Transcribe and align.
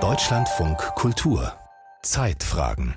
Deutschlandfunk 0.00 0.78
Kultur 0.96 1.52
Zeitfragen 2.02 2.94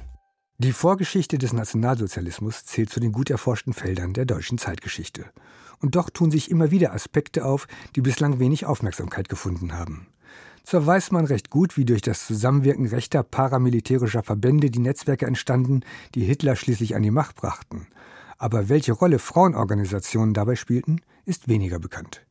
Die 0.58 0.72
Vorgeschichte 0.72 1.38
des 1.38 1.54
Nationalsozialismus 1.54 2.66
zählt 2.66 2.90
zu 2.90 3.00
den 3.00 3.12
gut 3.12 3.30
erforschten 3.30 3.74
Feldern 3.74 4.14
der 4.14 4.26
deutschen 4.26 4.58
Zeitgeschichte. 4.58 5.26
Und 5.82 5.96
doch 5.96 6.10
tun 6.10 6.32
sich 6.32 6.50
immer 6.50 6.72
wieder 6.72 6.94
Aspekte 6.96 7.46
auf, 7.46 7.68
die 7.96 8.02
bislang 8.02 8.40
wenig 8.40 8.66
Aufmerksamkeit 8.66 9.30
gefunden 9.30 9.74
haben. 9.74 10.08
Zwar 10.64 10.84
weiß 10.88 11.12
man 11.12 11.26
recht 11.26 11.52
gut, 11.52 11.78
wie 11.78 11.86
durch 11.86 12.02
das 12.02 12.26
Zusammenwirken 12.26 12.88
rechter 12.88 13.22
paramilitärischer 13.22 14.24
Verbände 14.24 14.72
die 14.72 14.80
Netzwerke 14.80 15.28
entstanden, 15.28 15.82
die 16.16 16.24
Hitler 16.24 16.56
schließlich 16.56 16.96
an 16.96 17.04
die 17.04 17.12
Macht 17.12 17.36
brachten. 17.36 17.86
Aber 18.40 18.68
welche 18.68 18.94
Rolle 18.94 19.20
Frauenorganisationen 19.20 20.34
dabei 20.34 20.56
spielten, 20.56 21.02
ist 21.24 21.48
weniger 21.48 21.78
bekannt. 21.78 22.27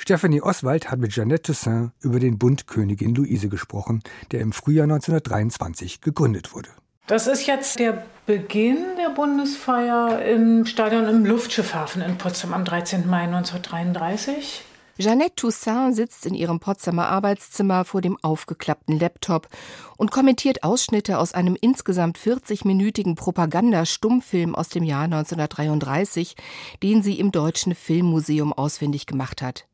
Stephanie 0.00 0.40
Oswald 0.40 0.90
hat 0.90 1.00
mit 1.00 1.14
Jeannette 1.14 1.42
Toussaint 1.42 1.90
über 2.00 2.20
den 2.20 2.38
Bund 2.38 2.68
Königin 2.68 3.16
Luise 3.16 3.48
gesprochen, 3.48 4.00
der 4.30 4.40
im 4.40 4.52
Frühjahr 4.52 4.84
1923 4.84 6.00
gegründet 6.00 6.54
wurde. 6.54 6.68
Das 7.08 7.26
ist 7.26 7.46
jetzt 7.46 7.78
der 7.80 8.04
Beginn 8.24 8.78
der 8.96 9.10
Bundesfeier 9.10 10.22
im 10.24 10.66
Stadion 10.66 11.08
im 11.08 11.26
Luftschiffhafen 11.26 12.00
in 12.00 12.16
Potsdam 12.16 12.54
am 12.54 12.64
13. 12.64 13.08
Mai 13.08 13.24
1933. 13.24 14.62
Jeannette 14.98 15.36
Toussaint 15.36 15.94
sitzt 15.94 16.26
in 16.26 16.34
ihrem 16.34 16.58
Potsdamer 16.58 17.08
Arbeitszimmer 17.08 17.84
vor 17.84 18.00
dem 18.00 18.18
aufgeklappten 18.20 18.98
Laptop 18.98 19.48
und 19.96 20.10
kommentiert 20.10 20.64
Ausschnitte 20.64 21.18
aus 21.18 21.34
einem 21.34 21.56
insgesamt 21.60 22.18
40-minütigen 22.18 23.14
Propagandastummfilm 23.14 24.54
aus 24.54 24.68
dem 24.70 24.82
Jahr 24.82 25.04
1933, 25.04 26.34
den 26.82 27.02
sie 27.02 27.18
im 27.18 27.30
Deutschen 27.30 27.76
Filmmuseum 27.76 28.52
ausfindig 28.52 29.06
gemacht 29.06 29.40
hat. 29.40 29.67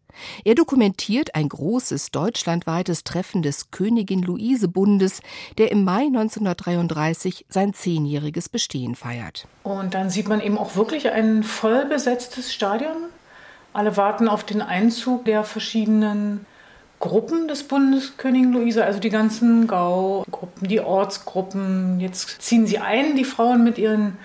Er 0.44 0.54
dokumentiert 0.54 1.34
ein 1.34 1.48
großes 1.48 2.10
deutschlandweites 2.10 3.04
Treffen 3.04 3.42
des 3.42 3.70
Königin 3.70 4.22
Luise 4.22 4.68
Bundes, 4.68 5.20
der 5.58 5.70
im 5.70 5.84
Mai 5.84 6.06
1933 6.06 7.46
sein 7.48 7.74
zehnjähriges 7.74 8.48
Bestehen 8.48 8.94
feiert. 8.94 9.46
Und 9.62 9.94
dann 9.94 10.10
sieht 10.10 10.28
man 10.28 10.40
eben 10.40 10.58
auch 10.58 10.76
wirklich 10.76 11.10
ein 11.10 11.42
voll 11.42 11.84
besetztes 11.86 12.52
Stadion 12.52 12.96
alle 13.74 13.96
warten 13.96 14.28
auf 14.28 14.44
den 14.44 14.62
Einzug 14.62 15.24
der 15.26 15.42
verschiedenen 15.42 16.46
Gruppen 17.00 17.48
des 17.48 17.64
Bundeskönigin 17.64 18.52
Luise, 18.52 18.84
also 18.84 19.00
die 19.00 19.10
ganzen 19.10 19.66
Gaugruppen, 19.66 20.68
die 20.68 20.80
Ortsgruppen. 20.80 21.98
Jetzt 21.98 22.40
ziehen 22.40 22.66
sie 22.66 22.78
ein, 22.78 23.16
die 23.16 23.24
Frauen 23.24 23.64
mit 23.64 23.76
ihren 23.76 24.16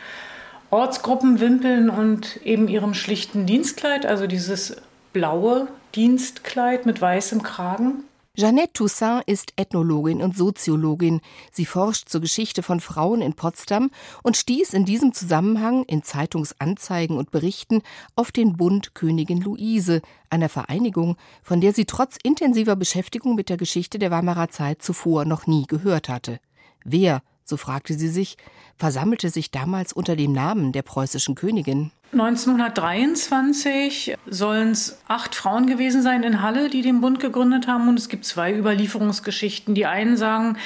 Ortsgruppenwimpeln 0.70 1.90
und 1.90 2.38
eben 2.46 2.68
ihrem 2.68 2.94
schlichten 2.94 3.48
Dienstkleid, 3.48 4.06
also 4.06 4.28
dieses 4.28 4.78
blaue 5.14 5.68
Dienstkleid 5.96 6.86
mit 6.86 7.02
weißem 7.02 7.42
Kragen. 7.42 8.04
Jeannette 8.36 8.74
Toussaint 8.74 9.24
ist 9.26 9.54
Ethnologin 9.58 10.22
und 10.22 10.38
Soziologin. 10.38 11.20
Sie 11.52 11.66
forscht 11.66 12.08
zur 12.08 12.22
Geschichte 12.22 12.64
von 12.64 12.80
Frauen 12.80 13.22
in 13.22 13.34
Potsdam 13.34 13.90
und 14.24 14.38
stieß 14.38 14.74
in 14.74 14.86
diesem 14.86 15.14
Zusammenhang 15.14 15.84
in 15.86 16.04
Zeitungsanzeigen 16.04 17.18
und 17.18 17.32
Berichten 17.32 17.82
auf 18.16 18.32
den 18.32 18.56
Bund 18.56 18.96
Königin 18.96 19.42
Luise, 19.42 20.02
einer 20.30 20.48
Vereinigung, 20.48 21.18
von 21.44 21.60
der 21.60 21.74
sie 21.74 21.86
trotz 21.86 22.18
intensiver 22.24 22.78
Beschäftigung 22.78 23.36
mit 23.36 23.50
der 23.50 23.58
Geschichte 23.58 24.00
der 24.00 24.12
Weimarer 24.12 24.50
Zeit 24.50 24.82
zuvor 24.82 25.26
noch 25.26 25.48
nie 25.48 25.66
gehört 25.68 26.08
hatte. 26.08 26.40
Wer, 26.86 27.22
so 27.50 27.58
fragte 27.58 27.96
sie 27.96 28.08
sich, 28.08 28.38
versammelte 28.78 29.30
sich 29.30 29.52
damals 29.52 29.92
unter 29.92 30.16
dem 30.16 30.32
Namen 30.32 30.72
der 30.72 30.84
preußischen 30.84 31.36
Königin? 31.36 31.92
1923 32.14 34.16
sollen 34.28 34.72
es 34.72 35.00
acht 35.08 35.36
Frauen 35.36 35.68
gewesen 35.68 36.02
sein 36.02 36.24
in 36.24 36.42
Halle, 36.42 36.70
die 36.70 36.82
den 36.82 37.02
Bund 37.02 37.20
gegründet 37.20 37.68
haben. 37.68 37.88
Und 37.88 38.00
es 38.00 38.10
gibt 38.10 38.26
zwei 38.26 38.56
Überlieferungsgeschichten. 38.56 39.76
Die 39.76 39.86
einen 39.86 40.18
sagen, 40.18 40.58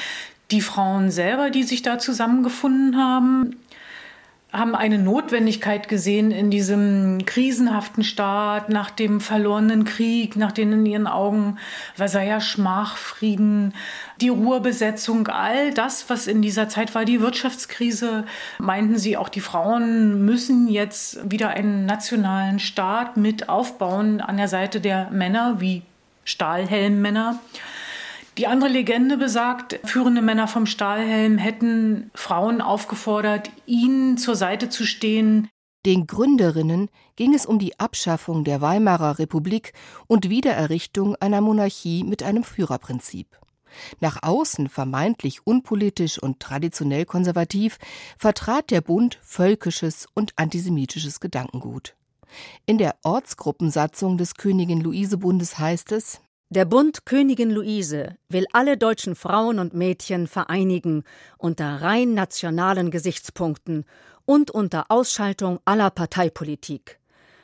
die 0.51 0.61
Frauen 0.61 1.11
selber, 1.11 1.49
die 1.49 1.63
sich 1.63 1.81
da 1.81 1.99
zusammengefunden 1.99 2.97
haben 2.97 3.57
haben 4.53 4.75
eine 4.75 4.99
Notwendigkeit 4.99 5.87
gesehen 5.87 6.29
in 6.29 6.51
diesem 6.51 7.25
krisenhaften 7.25 8.03
Staat 8.03 8.69
nach 8.69 8.91
dem 8.91 9.19
verlorenen 9.19 9.83
Krieg, 9.83 10.35
nach 10.35 10.51
den 10.51 10.71
in 10.71 10.85
ihren 10.85 11.07
Augen 11.07 11.57
Versailler 11.95 12.39
Schmachfrieden, 12.39 13.73
die 14.21 14.29
Ruhrbesetzung, 14.29 15.27
all 15.27 15.73
das, 15.73 16.07
was 16.09 16.27
in 16.27 16.43
dieser 16.43 16.69
Zeit 16.69 16.93
war, 16.93 17.03
die 17.03 17.19
Wirtschaftskrise, 17.19 18.25
meinten 18.59 18.99
sie 18.99 19.17
auch, 19.17 19.29
die 19.29 19.41
Frauen 19.41 20.23
müssen 20.23 20.67
jetzt 20.67 21.29
wieder 21.29 21.49
einen 21.49 21.87
nationalen 21.87 22.59
Staat 22.59 23.17
mit 23.17 23.49
aufbauen 23.49 24.21
an 24.21 24.37
der 24.37 24.47
Seite 24.47 24.79
der 24.79 25.09
Männer 25.09 25.55
wie 25.61 25.81
Stahlhelmmänner. 26.25 27.39
Die 28.37 28.47
andere 28.47 28.69
Legende 28.69 29.17
besagt, 29.17 29.79
führende 29.83 30.23
Männer 30.23 30.47
vom 30.47 30.65
Stahlhelm 30.65 31.37
hätten 31.37 32.09
Frauen 32.15 32.61
aufgefordert, 32.61 33.51
ihnen 33.67 34.17
zur 34.17 34.35
Seite 34.35 34.69
zu 34.69 34.85
stehen. 34.85 35.49
Den 35.85 36.07
Gründerinnen 36.07 36.89
ging 37.15 37.35
es 37.35 37.45
um 37.45 37.59
die 37.59 37.79
Abschaffung 37.79 38.43
der 38.43 38.61
Weimarer 38.61 39.19
Republik 39.19 39.73
und 40.07 40.29
Wiedererrichtung 40.29 41.15
einer 41.17 41.41
Monarchie 41.41 42.03
mit 42.03 42.23
einem 42.23 42.43
Führerprinzip. 42.43 43.27
Nach 43.99 44.23
außen 44.23 44.69
vermeintlich 44.69 45.45
unpolitisch 45.45 46.17
und 46.17 46.39
traditionell 46.39 47.05
konservativ 47.05 47.77
vertrat 48.17 48.71
der 48.71 48.81
Bund 48.81 49.19
völkisches 49.21 50.07
und 50.13 50.33
antisemitisches 50.37 51.19
Gedankengut. 51.19 51.95
In 52.65 52.77
der 52.77 52.95
Ortsgruppensatzung 53.03 54.17
des 54.17 54.35
Königin 54.35 54.81
Luise 54.81 55.17
Bundes 55.17 55.59
heißt 55.59 55.91
es 55.91 56.21
der 56.53 56.65
Bund 56.65 57.05
Königin 57.05 57.49
Luise 57.49 58.15
will 58.29 58.45
alle 58.53 58.77
deutschen 58.77 59.15
Frauen 59.15 59.57
und 59.59 59.73
Mädchen 59.73 60.27
vereinigen 60.27 61.03
unter 61.37 61.81
rein 61.81 62.13
nationalen 62.13 62.91
Gesichtspunkten 62.91 63.85
und 64.25 64.51
unter 64.51 64.85
Ausschaltung 64.89 65.59
aller 65.65 65.89
Parteipolitik. 65.89 66.99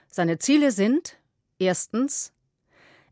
Seine 0.09 0.37
Ziele 0.37 0.71
sind 0.71 1.17
erstens 1.57 2.33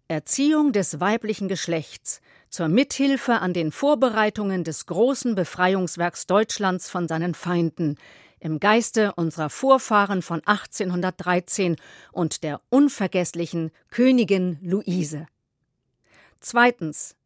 Erziehung 0.08 0.72
des 0.72 1.00
weiblichen 1.00 1.48
Geschlechts 1.48 2.22
zur 2.50 2.68
Mithilfe 2.68 3.40
an 3.40 3.54
den 3.54 3.72
Vorbereitungen 3.72 4.64
des 4.64 4.86
großen 4.86 5.36
Befreiungswerks 5.36 6.28
Deutschlands 6.28 6.90
von 6.90 7.08
seinen 7.08 7.34
Feinden 7.34 7.98
im 8.40 8.60
Geiste 8.60 9.14
unserer 9.16 9.50
Vorfahren 9.50 10.22
von 10.22 10.42
1813 10.46 11.76
und 12.12 12.44
der 12.44 12.62
unvergesslichen 12.70 13.72
Königin 13.90 14.60
Luise. 14.62 15.26
Zweitens. 16.50 17.18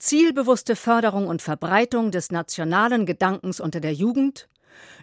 Zielbewusste 0.00 0.74
Förderung 0.74 1.28
und 1.28 1.42
Verbreitung 1.42 2.10
des 2.10 2.32
nationalen 2.32 3.06
Gedankens 3.06 3.60
unter 3.60 3.78
der 3.78 3.92
Jugend, 3.92 4.48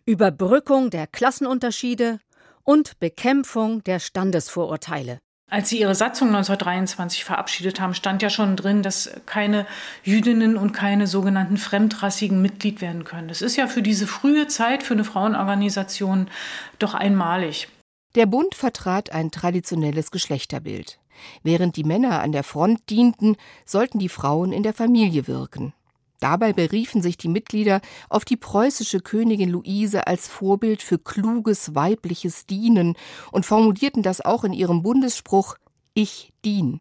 Überbrückung 0.05 0.89
der 0.89 1.07
Klassenunterschiede 1.07 2.19
und 2.63 2.99
Bekämpfung 2.99 3.81
der 3.85 3.99
Standesvorurteile. 3.99 5.19
Als 5.49 5.69
sie 5.69 5.79
ihre 5.79 5.95
Satzung 5.95 6.27
1923 6.35 7.23
verabschiedet 7.23 7.79
haben, 7.79 7.94
stand 7.94 8.21
ja 8.21 8.29
schon 8.29 8.57
drin, 8.57 8.83
dass 8.83 9.09
keine 9.25 9.65
Jüdinnen 10.03 10.57
und 10.57 10.73
keine 10.73 11.07
sogenannten 11.07 11.55
Fremdrassigen 11.55 12.41
Mitglied 12.41 12.81
werden 12.81 13.05
können. 13.05 13.29
Das 13.29 13.41
ist 13.41 13.55
ja 13.55 13.67
für 13.67 13.81
diese 13.81 14.05
frühe 14.05 14.47
Zeit 14.47 14.83
für 14.83 14.95
eine 14.95 15.05
Frauenorganisation 15.05 16.29
doch 16.77 16.94
einmalig. 16.94 17.69
Der 18.15 18.25
Bund 18.25 18.53
vertrat 18.53 19.13
ein 19.13 19.31
traditionelles 19.31 20.11
Geschlechterbild. 20.11 20.99
Während 21.43 21.75
die 21.75 21.83
Männer 21.83 22.21
an 22.21 22.31
der 22.31 22.43
Front 22.43 22.89
dienten, 22.89 23.35
sollten 23.65 23.99
die 23.99 24.09
Frauen 24.09 24.51
in 24.51 24.63
der 24.63 24.73
Familie 24.73 25.27
wirken. 25.27 25.73
Dabei 26.19 26.53
beriefen 26.53 27.01
sich 27.01 27.17
die 27.17 27.27
Mitglieder 27.27 27.81
auf 28.09 28.25
die 28.25 28.37
preußische 28.37 28.99
Königin 28.99 29.49
Luise 29.49 30.07
als 30.07 30.27
Vorbild 30.27 30.81
für 30.81 30.97
kluges 30.97 31.75
weibliches 31.75 32.45
Dienen 32.45 32.95
und 33.31 33.45
formulierten 33.45 34.01
das 34.01 34.21
auch 34.21 34.43
in 34.43 34.53
ihrem 34.53 34.81
Bundesspruch 34.81 35.55
Ich 35.93 36.31
dien. 36.43 36.79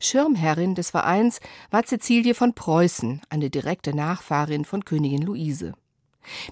Schirmherrin 0.00 0.74
des 0.74 0.90
Vereins 0.90 1.40
war 1.70 1.84
Cäcilie 1.84 2.34
von 2.34 2.54
Preußen, 2.54 3.22
eine 3.28 3.50
direkte 3.50 3.94
Nachfahrin 3.94 4.64
von 4.64 4.84
Königin 4.84 5.22
Luise. 5.22 5.74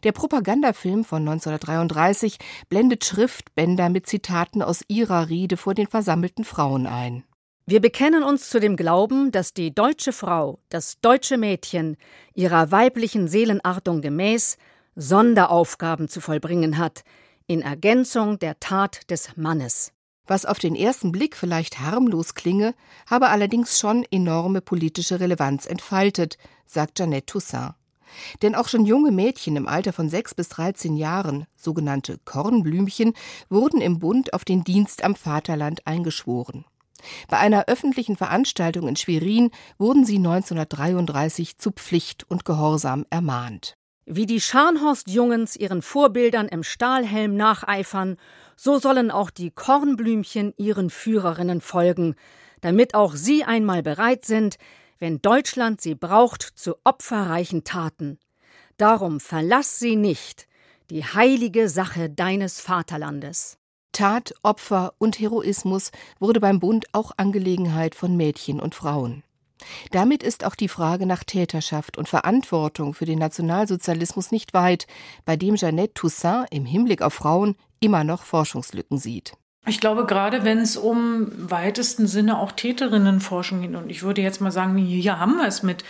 Der 0.04 0.12
Propagandafilm 0.12 1.04
von 1.04 1.28
1933 1.28 2.38
blendet 2.68 3.04
Schriftbänder 3.04 3.88
mit 3.88 4.06
Zitaten 4.06 4.62
aus 4.62 4.82
ihrer 4.88 5.28
Rede 5.28 5.56
vor 5.56 5.74
den 5.74 5.86
versammelten 5.86 6.44
Frauen 6.44 6.86
ein. 6.86 7.24
Wir 7.66 7.80
bekennen 7.80 8.24
uns 8.24 8.50
zu 8.50 8.58
dem 8.58 8.76
Glauben, 8.76 9.30
dass 9.30 9.54
die 9.54 9.72
deutsche 9.72 10.12
Frau, 10.12 10.58
das 10.70 11.00
deutsche 11.00 11.36
Mädchen, 11.36 11.96
ihrer 12.34 12.72
weiblichen 12.72 13.28
Seelenartung 13.28 14.00
gemäß 14.00 14.56
Sonderaufgaben 14.96 16.08
zu 16.08 16.20
vollbringen 16.20 16.78
hat, 16.78 17.04
in 17.46 17.62
Ergänzung 17.62 18.38
der 18.38 18.58
Tat 18.58 19.08
des 19.10 19.36
Mannes. 19.36 19.92
Was 20.26 20.46
auf 20.46 20.58
den 20.58 20.76
ersten 20.76 21.10
Blick 21.10 21.36
vielleicht 21.36 21.80
harmlos 21.80 22.34
klinge, 22.34 22.74
habe 23.08 23.28
allerdings 23.28 23.78
schon 23.78 24.04
enorme 24.10 24.60
politische 24.60 25.18
Relevanz 25.18 25.66
entfaltet, 25.66 26.38
sagt 26.66 26.98
Jeannette 26.98 27.26
Toussaint. 27.26 27.74
Denn 28.42 28.54
auch 28.54 28.68
schon 28.68 28.86
junge 28.86 29.10
Mädchen 29.10 29.56
im 29.56 29.68
Alter 29.68 29.92
von 29.92 30.08
sechs 30.08 30.34
bis 30.34 30.48
dreizehn 30.48 30.96
Jahren, 30.96 31.46
sogenannte 31.56 32.18
Kornblümchen, 32.24 33.14
wurden 33.48 33.80
im 33.80 33.98
Bund 33.98 34.32
auf 34.32 34.44
den 34.44 34.64
Dienst 34.64 35.04
am 35.04 35.14
Vaterland 35.14 35.86
eingeschworen. 35.86 36.64
Bei 37.28 37.38
einer 37.38 37.66
öffentlichen 37.66 38.16
Veranstaltung 38.16 38.88
in 38.88 38.96
Schwerin 38.96 39.50
wurden 39.78 40.04
sie 40.04 40.16
1933 40.16 41.58
zu 41.58 41.70
Pflicht 41.72 42.24
und 42.28 42.44
Gehorsam 42.44 43.06
ermahnt. 43.10 43.74
Wie 44.06 44.26
die 44.26 44.40
Scharnhorst-Jungens 44.40 45.56
ihren 45.56 45.82
Vorbildern 45.82 46.48
im 46.48 46.62
Stahlhelm 46.62 47.36
nacheifern, 47.36 48.16
so 48.56 48.78
sollen 48.78 49.10
auch 49.10 49.30
die 49.30 49.50
Kornblümchen 49.50 50.52
ihren 50.56 50.90
Führerinnen 50.90 51.60
folgen, 51.60 52.16
damit 52.60 52.94
auch 52.94 53.14
sie 53.14 53.44
einmal 53.44 53.82
bereit 53.82 54.24
sind, 54.24 54.56
wenn 55.00 55.20
Deutschland 55.20 55.80
sie 55.80 55.96
braucht, 55.96 56.42
zu 56.42 56.76
opferreichen 56.84 57.64
Taten. 57.64 58.18
Darum 58.76 59.18
verlass 59.18 59.78
sie 59.78 59.96
nicht, 59.96 60.46
die 60.90 61.04
heilige 61.04 61.68
Sache 61.68 62.08
deines 62.08 62.60
Vaterlandes. 62.60 63.58
Tat, 63.92 64.32
Opfer 64.42 64.94
und 64.98 65.18
Heroismus 65.18 65.90
wurde 66.20 66.38
beim 66.38 66.60
Bund 66.60 66.86
auch 66.92 67.10
Angelegenheit 67.16 67.94
von 67.94 68.16
Mädchen 68.16 68.60
und 68.60 68.74
Frauen. 68.74 69.24
Damit 69.90 70.22
ist 70.22 70.44
auch 70.44 70.54
die 70.54 70.68
Frage 70.68 71.06
nach 71.06 71.24
Täterschaft 71.24 71.98
und 71.98 72.08
Verantwortung 72.08 72.94
für 72.94 73.04
den 73.04 73.18
Nationalsozialismus 73.18 74.30
nicht 74.30 74.54
weit, 74.54 74.86
bei 75.24 75.36
dem 75.36 75.56
Jeannette 75.56 75.94
Toussaint 75.94 76.46
im 76.50 76.64
Hinblick 76.64 77.02
auf 77.02 77.14
Frauen 77.14 77.56
immer 77.80 78.04
noch 78.04 78.22
Forschungslücken 78.22 78.98
sieht. 78.98 79.34
Ich 79.66 79.78
glaube, 79.78 80.06
gerade 80.06 80.42
wenn 80.42 80.58
es 80.58 80.78
um 80.78 81.30
weitesten 81.50 82.06
Sinne 82.06 82.38
auch 82.38 82.50
Täterinnenforschung 82.50 83.60
geht, 83.60 83.74
und 83.74 83.90
ich 83.90 84.02
würde 84.02 84.22
jetzt 84.22 84.40
mal 84.40 84.50
sagen, 84.50 84.76
hier 84.78 85.20
haben 85.20 85.36
wir 85.36 85.46
es 85.46 85.62
mit 85.62 85.84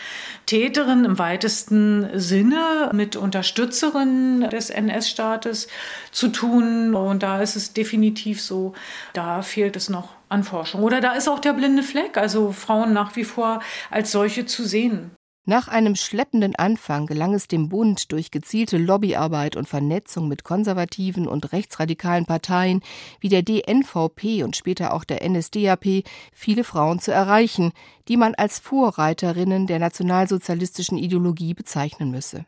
Täterinnen 0.46 1.05
im 1.05 1.19
weitesten 1.19 2.11
Sinne, 2.19 2.90
mit 2.93 3.14
Unterstützerinnen 3.14 4.50
des 4.50 4.70
NS-Staates 4.70 5.69
zu 6.11 6.28
tun. 6.28 6.94
Und 6.94 7.22
da 7.22 7.40
ist 7.40 7.55
es 7.55 7.72
definitiv 7.72 8.43
so, 8.43 8.75
da 9.12 9.40
fehlt 9.40 9.76
es 9.76 9.88
noch 9.88 10.11
an 10.28 10.43
Forschung. 10.43 10.82
Oder 10.82 11.00
da 11.00 11.12
ist 11.12 11.28
auch 11.28 11.38
der 11.38 11.52
blinde 11.52 11.84
Fleck, 11.84 12.16
also 12.16 12.50
Frauen 12.50 12.93
nach 12.93 13.14
wie 13.14 13.25
vor 13.25 13.62
als 13.90 14.11
solche 14.11 14.46
zu 14.46 14.64
sehen. 14.64 15.12
Nach 15.50 15.67
einem 15.67 15.97
schleppenden 15.97 16.55
Anfang 16.55 17.06
gelang 17.06 17.35
es 17.35 17.49
dem 17.49 17.70
Bund 17.70 18.12
durch 18.12 18.31
gezielte 18.31 18.79
Lobbyarbeit 18.79 19.56
und 19.56 19.67
Vernetzung 19.67 20.29
mit 20.29 20.44
konservativen 20.44 21.26
und 21.26 21.52
rechtsradikalen 21.52 22.25
Parteien 22.25 22.82
wie 23.19 23.31
der 23.31 23.43
DNVP 23.43 24.44
und 24.44 24.55
später 24.55 24.94
auch 24.94 25.02
der 25.02 25.29
NSDAP 25.29 26.05
viele 26.32 26.62
Frauen 26.62 27.00
zu 27.00 27.11
erreichen, 27.11 27.73
die 28.06 28.17
man 28.17 28.37
als 28.37 28.61
Vorreiterinnen 28.61 29.67
der 29.67 29.81
nationalsozialistischen 29.81 30.99
Ideologie 30.99 31.55
bezeichnen 31.55 32.12
müsse. 32.12 32.47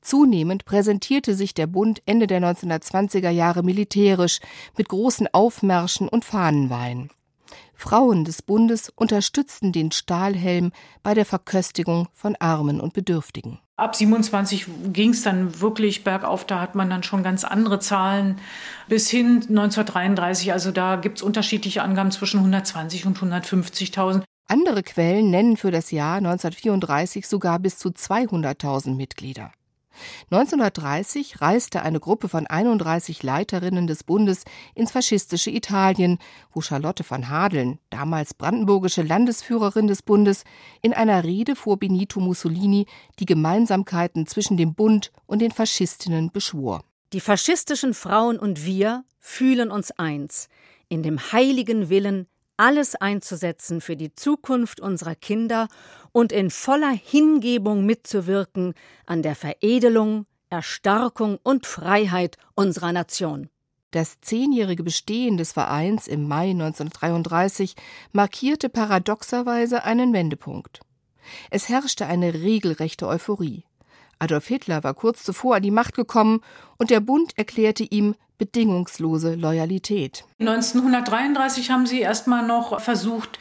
Zunehmend 0.00 0.64
präsentierte 0.64 1.36
sich 1.36 1.54
der 1.54 1.68
Bund 1.68 2.02
Ende 2.04 2.26
der 2.26 2.40
1920er 2.40 3.30
Jahre 3.30 3.62
militärisch 3.62 4.40
mit 4.76 4.88
großen 4.88 5.28
Aufmärschen 5.32 6.08
und 6.08 6.24
Fahnenweihen. 6.24 7.10
Frauen 7.74 8.24
des 8.24 8.42
Bundes 8.42 8.90
unterstützten 8.94 9.72
den 9.72 9.92
Stahlhelm 9.92 10.72
bei 11.02 11.14
der 11.14 11.24
Verköstigung 11.24 12.08
von 12.12 12.36
Armen 12.38 12.80
und 12.80 12.92
Bedürftigen. 12.92 13.58
Ab 13.76 13.96
27 13.96 14.66
ging 14.92 15.10
es 15.10 15.22
dann 15.22 15.60
wirklich 15.60 16.04
bergauf, 16.04 16.44
da 16.44 16.60
hat 16.60 16.76
man 16.76 16.88
dann 16.88 17.02
schon 17.02 17.24
ganz 17.24 17.42
andere 17.42 17.80
Zahlen. 17.80 18.38
Bis 18.88 19.10
hin 19.10 19.42
1933, 19.48 20.52
also 20.52 20.70
da 20.70 20.96
gibt 20.96 21.18
es 21.18 21.22
unterschiedliche 21.22 21.82
Angaben 21.82 22.12
zwischen 22.12 22.38
120 22.38 23.04
und 23.06 23.18
150.000. 23.18 24.22
Andere 24.46 24.82
Quellen 24.82 25.30
nennen 25.30 25.56
für 25.56 25.70
das 25.70 25.90
Jahr 25.90 26.18
1934 26.18 27.26
sogar 27.26 27.58
bis 27.58 27.78
zu 27.78 27.88
200.000 27.88 28.94
Mitglieder. 28.94 29.50
1930 30.30 31.40
reiste 31.40 31.82
eine 31.82 32.00
Gruppe 32.00 32.28
von 32.28 32.46
31 32.46 33.22
Leiterinnen 33.22 33.86
des 33.86 34.04
Bundes 34.04 34.44
ins 34.74 34.92
faschistische 34.92 35.50
Italien, 35.50 36.18
wo 36.52 36.60
Charlotte 36.60 37.04
von 37.04 37.28
Hadeln, 37.28 37.78
damals 37.90 38.34
brandenburgische 38.34 39.02
Landesführerin 39.02 39.86
des 39.86 40.02
Bundes, 40.02 40.44
in 40.82 40.92
einer 40.92 41.24
Rede 41.24 41.56
vor 41.56 41.78
Benito 41.78 42.20
Mussolini 42.20 42.86
die 43.18 43.26
Gemeinsamkeiten 43.26 44.26
zwischen 44.26 44.56
dem 44.56 44.74
Bund 44.74 45.12
und 45.26 45.40
den 45.40 45.50
Faschistinnen 45.50 46.30
beschwor. 46.30 46.84
Die 47.12 47.20
faschistischen 47.20 47.94
Frauen 47.94 48.38
und 48.38 48.64
wir 48.64 49.04
fühlen 49.18 49.70
uns 49.70 49.90
eins 49.92 50.48
in 50.88 51.02
dem 51.02 51.18
heiligen 51.32 51.88
Willen, 51.88 52.26
alles 52.56 52.94
einzusetzen 52.94 53.80
für 53.80 53.96
die 53.96 54.14
Zukunft 54.14 54.80
unserer 54.80 55.14
Kinder 55.14 55.68
und 56.12 56.32
in 56.32 56.50
voller 56.50 56.92
Hingebung 56.92 57.84
mitzuwirken 57.84 58.74
an 59.06 59.22
der 59.22 59.34
Veredelung, 59.34 60.26
Erstarkung 60.50 61.38
und 61.42 61.66
Freiheit 61.66 62.36
unserer 62.54 62.92
Nation. 62.92 63.48
Das 63.90 64.20
zehnjährige 64.20 64.82
Bestehen 64.82 65.36
des 65.36 65.52
Vereins 65.52 66.08
im 66.08 66.26
Mai 66.26 66.50
1933 66.50 67.76
markierte 68.12 68.68
paradoxerweise 68.68 69.84
einen 69.84 70.12
Wendepunkt. 70.12 70.80
Es 71.50 71.68
herrschte 71.68 72.06
eine 72.06 72.34
regelrechte 72.34 73.06
Euphorie. 73.06 73.64
Adolf 74.18 74.46
Hitler 74.46 74.82
war 74.84 74.94
kurz 74.94 75.22
zuvor 75.22 75.56
an 75.56 75.62
die 75.62 75.70
Macht 75.70 75.94
gekommen 75.94 76.40
und 76.76 76.90
der 76.90 77.00
Bund 77.00 77.36
erklärte 77.36 77.84
ihm 77.84 78.14
bedingungslose 78.44 79.36
Loyalität. 79.36 80.24
1933 80.38 81.70
haben 81.70 81.86
sie 81.86 82.00
erstmal 82.00 82.46
noch 82.46 82.78
versucht, 82.78 83.38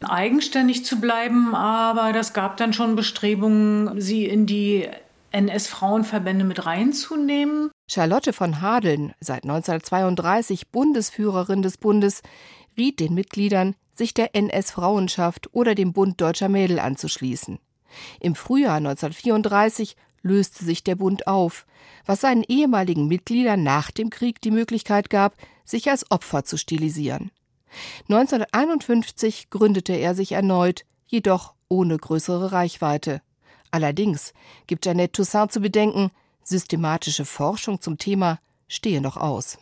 eigenständig 0.00 0.86
zu 0.86 1.00
bleiben, 1.00 1.54
aber 1.54 2.12
das 2.12 2.32
gab 2.32 2.56
dann 2.56 2.72
schon 2.72 2.96
Bestrebungen, 2.96 4.00
sie 4.00 4.24
in 4.24 4.46
die 4.46 4.88
NS-Frauenverbände 5.32 6.44
mit 6.44 6.64
reinzunehmen. 6.64 7.70
Charlotte 7.90 8.32
von 8.32 8.62
Hadeln, 8.62 9.12
seit 9.20 9.44
1932 9.44 10.68
Bundesführerin 10.68 11.60
des 11.60 11.76
Bundes, 11.76 12.22
riet 12.76 13.00
den 13.00 13.14
Mitgliedern, 13.14 13.74
sich 13.92 14.14
der 14.14 14.34
NS-Frauenschaft 14.34 15.50
oder 15.52 15.74
dem 15.74 15.92
Bund 15.92 16.20
deutscher 16.20 16.48
Mädel 16.48 16.78
anzuschließen. 16.78 17.58
Im 18.20 18.34
Frühjahr 18.34 18.76
1934 18.76 19.96
löste 20.22 20.64
sich 20.64 20.84
der 20.84 20.96
Bund 20.96 21.26
auf, 21.26 21.66
was 22.06 22.20
seinen 22.20 22.44
ehemaligen 22.44 23.08
Mitgliedern 23.08 23.62
nach 23.62 23.90
dem 23.90 24.10
Krieg 24.10 24.40
die 24.40 24.50
Möglichkeit 24.50 25.10
gab, 25.10 25.36
sich 25.64 25.90
als 25.90 26.10
Opfer 26.10 26.44
zu 26.44 26.56
stilisieren. 26.56 27.30
1951 28.08 29.50
gründete 29.50 29.94
er 29.94 30.14
sich 30.14 30.32
erneut, 30.32 30.84
jedoch 31.06 31.54
ohne 31.68 31.96
größere 31.96 32.52
Reichweite. 32.52 33.22
Allerdings 33.70 34.34
gibt 34.66 34.84
Jeannette 34.84 35.12
Toussaint 35.12 35.52
zu 35.52 35.60
bedenken, 35.60 36.10
systematische 36.42 37.24
Forschung 37.24 37.80
zum 37.80 37.98
Thema 37.98 38.38
stehe 38.68 39.00
noch 39.00 39.16
aus. 39.16 39.58